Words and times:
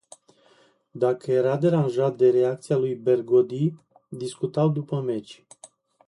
Dacă 0.91 1.31
era 1.31 1.57
deranjat 1.57 2.17
de 2.17 2.29
reacția 2.29 2.77
lui 2.77 2.95
Bergodi, 2.95 3.73
discutau 4.09 4.69
după 4.69 4.99
meci. 5.01 5.45